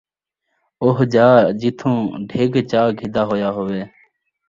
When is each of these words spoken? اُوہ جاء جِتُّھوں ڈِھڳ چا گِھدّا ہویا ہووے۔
اُوہ 0.81 1.01
جاء 1.13 1.37
جِتُّھوں 1.59 1.99
ڈِھڳ 2.29 2.53
چا 2.71 2.81
گِھدّا 2.99 3.21
ہویا 3.29 3.49
ہووے۔ 3.55 3.81